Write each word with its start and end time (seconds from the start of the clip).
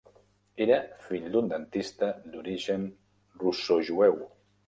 Era 0.63 0.77
fill 1.09 1.27
d'un 1.35 1.51
dentista 1.51 2.09
d'origen 2.35 2.87
russojueu. 3.45 4.19